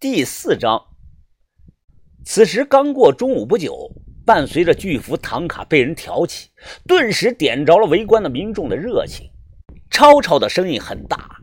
[0.00, 0.82] 第四章。
[2.24, 3.92] 此时刚过中午不久，
[4.24, 6.48] 伴随着巨幅唐卡被人挑起，
[6.88, 9.30] 顿时点着了围观的民众的热情。
[9.90, 11.42] 吵吵的声音很大，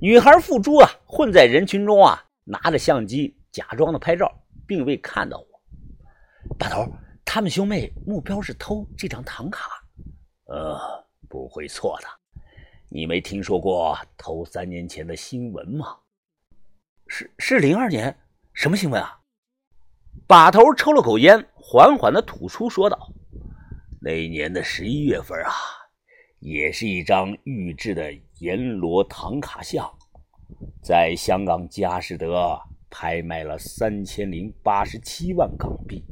[0.00, 4.32] 女孩付珠啊混在人群中啊，拿着相机假装的拍照，
[4.66, 6.56] 并未看到我。
[6.58, 6.90] 大头，
[7.26, 9.68] 他们兄妹目标是偷这张唐卡。
[10.46, 10.80] 呃，
[11.28, 12.06] 不会错的。
[12.88, 15.94] 你没听说过偷三年前的新闻吗？
[17.08, 18.18] 是是零二年，
[18.52, 19.20] 什么新闻啊？
[20.26, 23.12] 把头抽了口烟，缓缓的吐出，说道
[24.02, 25.52] ：“那一年的十一月份啊，
[26.40, 29.88] 也是一张预制的阎罗唐卡像，
[30.82, 36.04] 在香港佳士得拍卖了三千零八十七万港币，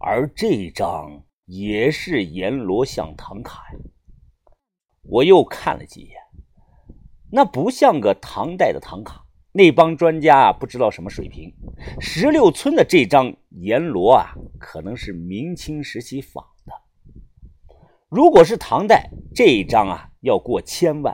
[0.00, 3.78] 而这张也是阎罗像唐卡呀。
[5.02, 6.16] 我又看了几眼，
[7.30, 9.22] 那不像个唐代的唐卡。”
[9.58, 11.52] 那帮专家啊，不知道什么水平。
[11.98, 16.72] 石榴村的这张阎罗啊，可能是明清时期仿的。
[18.08, 21.12] 如果是唐代，这一张啊要过千万；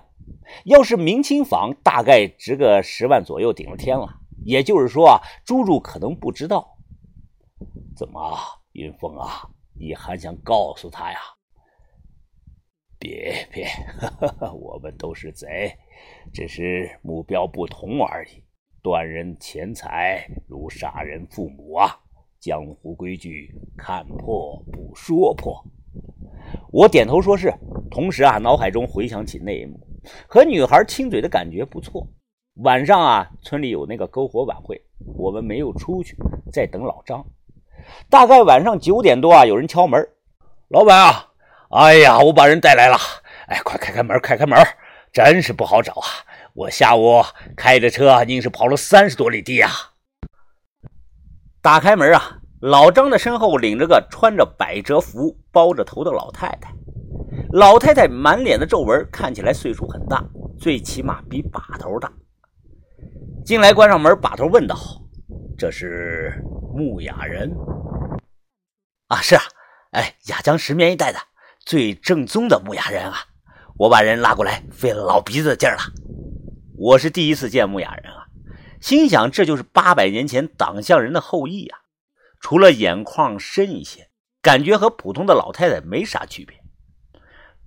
[0.67, 4.21] 要是明清仿，大概值个十万左右，顶了天了。
[4.45, 6.77] 也就是说啊，猪猪可能不知道。
[7.97, 8.39] 怎么，
[8.73, 11.17] 云峰啊，你还想告诉他呀？
[13.05, 13.67] 别别，
[14.59, 15.71] 我们都是贼。
[16.33, 18.43] 只是目标不同而已。
[18.83, 22.01] 断人钱财如杀人父母啊！
[22.41, 25.63] 江湖规矩，看破不说破。
[26.73, 27.53] 我点头说是，
[27.91, 29.79] 同时啊，脑海中回想起那一幕，
[30.27, 32.07] 和女孩亲嘴的感觉不错。
[32.63, 34.81] 晚上啊，村里有那个篝火晚会，
[35.15, 36.17] 我们没有出去，
[36.51, 37.23] 在等老张。
[38.09, 40.09] 大概晚上九点多啊，有人敲门。
[40.69, 41.34] 老板啊，
[41.75, 42.97] 哎呀，我把人带来了，
[43.49, 44.57] 哎，快开开门，开开门。
[45.13, 46.07] 真是不好找啊！
[46.55, 47.21] 我下午
[47.57, 49.71] 开着车，硬是跑了三十多里地啊！
[51.61, 56.73] 打开门啊，老张的身后领着个穿着百褶服、包着头的老太太。
[57.53, 60.25] 老太太满脸的皱纹，看起来岁数很大，
[60.59, 62.13] 最起码比把头大。
[63.45, 64.77] 进来，关上门，把头问道
[65.59, 66.41] ：“这是
[66.73, 67.53] 木雅人
[69.09, 69.43] ？”“啊，是啊，
[69.91, 71.19] 哎，雅江石棉一带的
[71.65, 73.25] 最正宗的木雅人啊。”
[73.77, 75.83] 我把人拉过来，费了老鼻子劲儿了。
[76.77, 78.27] 我是第一次见木雅人啊，
[78.81, 81.79] 心想这就是八百年前党项人的后裔啊。
[82.41, 84.11] 除了眼眶深一些，
[84.41, 86.57] 感觉和普通的老太太没啥区别。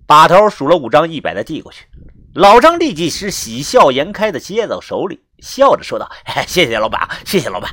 [0.06, 1.86] 把头数了五张一百的递过去，
[2.32, 6.10] 老张立即是喜笑颜开的接到手里，笑着说道
[6.48, 7.70] ：“谢谢老板，谢谢老板。”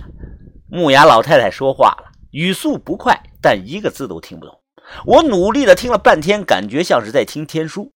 [0.68, 4.60] 木雅老太太说话了，语速不快，但一个字都听不懂。
[5.06, 7.92] 我努力的听了半天，感觉像是在听天书。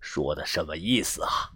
[0.00, 1.50] 说的什么意思啊？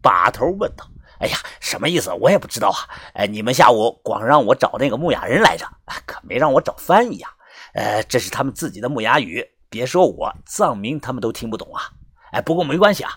[0.00, 0.88] 把头问道。
[1.18, 2.78] 哎呀，什么意思我也不知道啊。
[3.14, 5.66] 哎，你们下午光让我找那个木雅人来着，
[6.04, 7.30] 可没让我找翻译啊。
[7.74, 11.92] 呃，这是他们自己的木雅语，别说我藏民他们都听不懂啊。
[12.32, 13.16] 哎，不过没关系啊。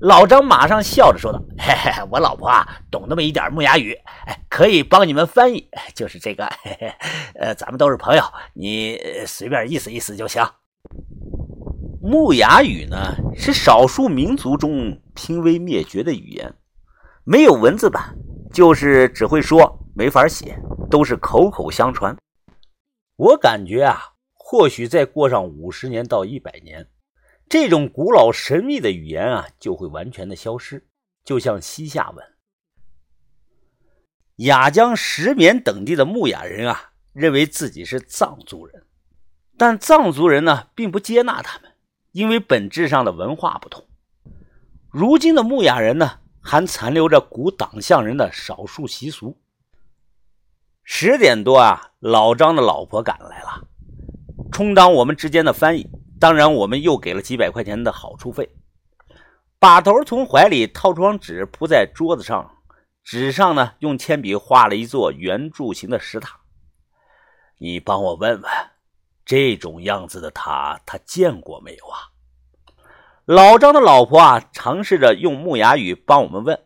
[0.00, 3.92] 老张马上笑着说道：“嘿嘿，我老婆啊懂那么一点木雅语，
[4.26, 5.68] 哎，可以帮你们翻译。
[5.94, 6.94] 就是这个，嘿嘿，
[7.34, 8.22] 呃，咱们都是朋友，
[8.54, 10.44] 你随便意思意思就行。”
[12.02, 16.54] 木雅语呢，是少数民族中濒危灭绝的语言，
[17.24, 18.14] 没有文字版，
[18.52, 20.58] 就是只会说，没法写，
[20.90, 22.14] 都是口口相传。
[23.16, 23.98] 我感觉啊，
[24.34, 26.86] 或许再过上五十年到一百年，
[27.54, 30.88] 这种古老神秘的语言啊，就会完全的消失，
[31.22, 32.26] 就像西夏文。
[34.38, 38.82] 雅江、石棉等地的木雅人啊，认为自己是藏族人，
[39.56, 41.70] 但藏族人呢，并不接纳他们。
[42.10, 43.86] 因为本质上的文化不同，
[44.90, 49.40] 如今的木雅人呢，还残留着古党项人的少数习俗。
[50.82, 53.68] 十点多啊，老张的老婆赶来了，
[54.50, 55.88] 充当我们之间的翻译。
[56.24, 58.48] 当然，我们又给了几百块钱的好处费。
[59.58, 62.50] 把头从怀里掏出张纸，铺在桌子上，
[63.02, 66.40] 纸上呢，用铅笔画了一座圆柱形的石塔。
[67.58, 68.50] 你帮我问问。
[69.26, 72.08] 这种样子的塔，他见过没有啊？
[73.26, 76.58] 老张的老婆啊，尝试着用木雅语帮我们问，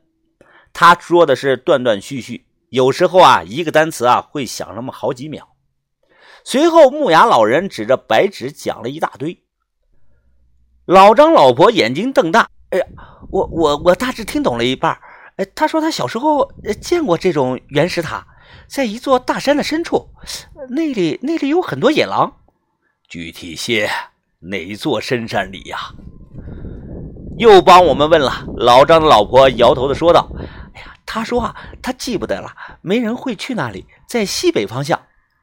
[0.73, 5.57] 他说的是断断续续，有时候啊，一个单词啊会想那么好几秒。
[6.45, 9.43] 随后，木雅老人指着白纸讲了一大堆。
[10.89, 12.87] 老张老婆眼睛瞪大，哎呀，
[13.31, 14.99] 我我我大致听懂了一半。
[15.37, 16.51] 哎，他说他小时候
[16.81, 18.27] 见过这种原石塔，
[18.67, 20.09] 在一座大山的深处，
[20.71, 22.39] 那里那里有很多野狼。
[23.07, 23.91] 具体些，
[24.39, 25.77] 哪座深山里呀？
[27.37, 28.47] 又帮我们问了。
[28.57, 30.31] 老张的老婆摇头的说道
[30.73, 32.51] ：“哎呀，他说啊，他记不得了，
[32.81, 34.99] 没人会去那里，在西北方向。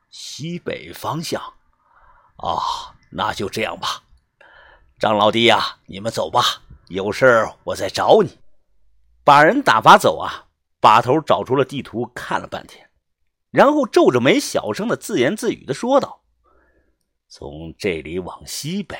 [0.09, 1.39] 西北方向，
[2.37, 4.01] 啊，那就这样吧。
[5.05, 6.41] 张老弟呀，你们走吧，
[6.87, 8.39] 有事我再找你。
[9.23, 10.47] 把人打发走啊，
[10.79, 12.89] 把头找出了地图，看了半天，
[13.51, 16.23] 然后皱着眉，小声的自言自语的说道
[17.29, 18.97] ：“从这里往西北，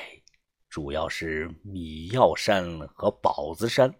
[0.68, 3.92] 主要是米药山和宝子山。”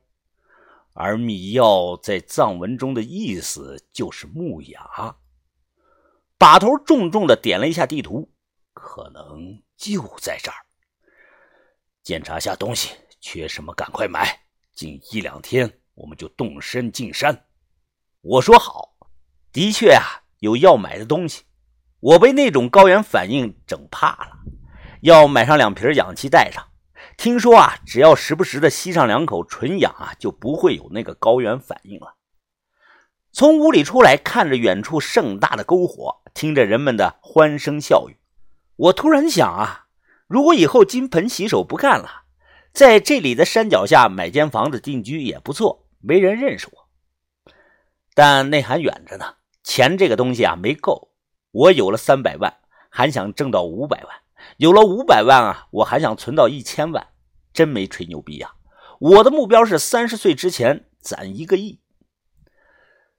[0.94, 5.16] 而米药在藏文中的意思就是木牙。
[6.38, 8.30] 把头重重的点了一下地图，
[8.72, 10.65] 可能就在这儿。
[12.06, 14.42] 检查下东西，缺什么赶快买。
[14.72, 17.46] 近一两天我们就动身进山。
[18.20, 18.96] 我说好。
[19.50, 21.42] 的确啊，有要买的东西。
[21.98, 24.38] 我被那种高原反应整怕了，
[25.00, 26.64] 要买上两瓶氧气带上。
[27.16, 32.14] 听说啊，只要时不时的吸上两口纯氧啊，就不会有那个高原反应了。
[33.32, 38.16] 从屋里出来，看着远处盛大的篝火，听着人们的欢声笑语，
[38.76, 39.85] 我突然想啊，
[40.26, 42.25] 如果以后金盆洗手不干了，
[42.73, 47.52] 在这里的山脚下买间房子定居也不错，没人认识我。
[48.14, 51.12] 但那还远着呢，钱这个东西啊没够。
[51.52, 52.58] 我有了三百万，
[52.90, 54.17] 还想挣到五百万。
[54.58, 57.08] 有了五百万啊，我还想存到一千万，
[57.52, 58.52] 真没吹牛逼呀！
[58.99, 61.81] 我的目标是三十岁之前攒一个亿。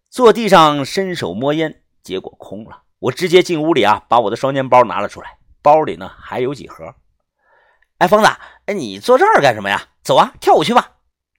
[0.09, 2.83] 坐地上伸手摸烟，结果空了。
[2.99, 5.36] 我直接进屋里啊，把我的双肩包拿了出来，
[5.67, 6.95] 包里呢还有几盒。
[7.97, 8.29] 哎，疯子，
[8.67, 9.81] 哎，你坐这儿干什么呀？
[10.01, 10.91] 走啊，跳舞去吧！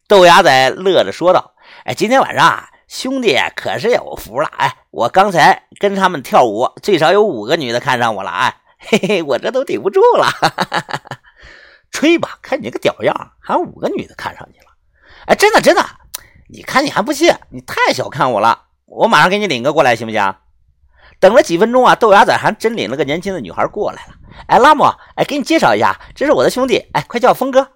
[0.06, 1.54] 豆芽仔乐着说道
[1.86, 4.46] ：“哎，今天晚上啊，兄弟可是有福了！
[4.58, 8.30] 哎，我刚才跟他们跳舞，最少有五个女的看上我了！
[8.30, 11.20] 哎。”嘿嘿，我这都顶不住了，哈哈哈哈
[11.90, 14.66] 吹吧，看你这个屌样，还五个女的看上你了。
[15.26, 15.84] 哎，真的真的，
[16.48, 17.34] 你看你还不信？
[17.50, 20.34] 你太小看我了，我马上给你领个过来，行不行？
[21.19, 24.14] 等了几分钟啊，豆芽仔还真领了个年轻的女孩过来了。
[24.46, 24.84] 哎，拉姆，
[25.16, 27.72] 哎，给你介绍一下，这是我的兄弟，哎，快叫峰哥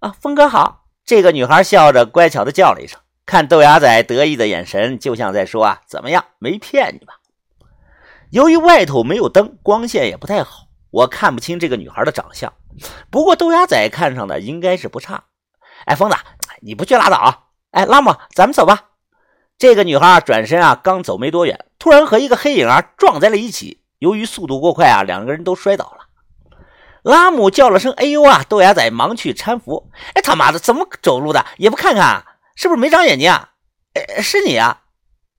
[0.00, 0.84] 啊，峰哥好。
[1.04, 7.14] 这个女孩笑着乖巧的叫了一声，看豆芽仔得意的眼神，就像在说啊，怎么样，没骗你吧？
[8.30, 12.52] 由于外头没有灯，光线也不太好，我看不清这个女孩的长相。
[13.10, 15.24] 不过豆芽仔看上的应该是不差。
[15.86, 16.16] 哎，疯子，
[16.60, 17.48] 你不去拉倒！
[17.72, 18.90] 哎，拉姆，咱们走吧。
[19.58, 23.79] 这个女孩转身啊，刚走没多远，突然和一个黑影啊撞在了一起。
[24.00, 26.06] 由于速度过快啊，两个人都摔倒了。
[27.02, 29.90] 拉姆叫了声“哎呦啊”，豆芽仔忙去搀扶。
[30.14, 31.46] 哎，他妈的，怎么走路的？
[31.56, 32.24] 也不看看，
[32.56, 33.50] 是不是没长眼睛啊？
[33.94, 34.82] 哎，是你啊！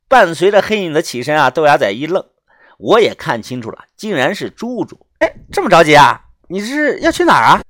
[0.07, 2.25] 伴随着黑影的起身啊，豆芽仔一愣。
[2.77, 5.05] 我也看清楚了，竟然是猪猪！
[5.19, 6.21] 哎，这么着急啊？
[6.49, 7.61] 你是要去哪儿啊？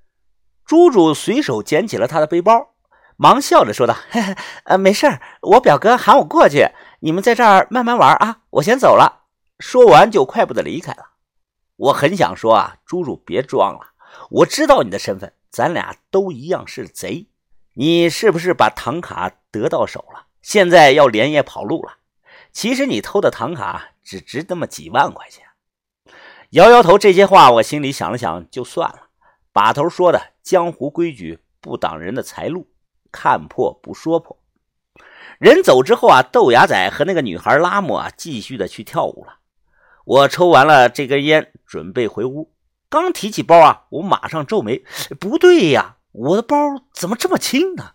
[0.66, 2.70] 猪猪随手捡起了他的背包，
[3.18, 6.66] 忙笑着说道：“嘿嘿呃，没事，我表哥喊我过去，
[7.02, 9.21] 你们在这儿慢慢玩啊，我先走了。”
[9.62, 11.12] 说完就快步的离开了。
[11.78, 13.94] 我很想说啊，猪猪别装了，
[14.32, 17.28] 我知道你的身份，咱俩都一样是贼。
[17.76, 20.26] 你是不是把唐卡得到手了？
[20.42, 21.94] 现在要连夜跑路了？
[22.52, 23.90] 其实你偷的唐卡。
[24.04, 25.46] 只值那么几万块钱，
[26.50, 26.98] 摇摇头。
[26.98, 29.10] 这些话我心里想了想，就算了。
[29.54, 32.68] 把头说的江湖规矩不挡人的财路，
[33.12, 34.36] 看破不说破。
[35.38, 39.38] 人走之后啊，豆芽仔和那个女孩拉姆啊，继续的去跳舞了。
[40.12, 42.52] 我抽完了这根烟，准备回屋。
[42.90, 44.84] 刚提起包啊，我马上皱眉，
[45.18, 46.58] 不对呀，我的包
[46.92, 47.92] 怎么这么轻呢？